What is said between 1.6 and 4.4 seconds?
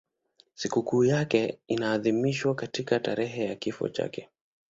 inaadhimishwa katika tarehe ya kifo chake.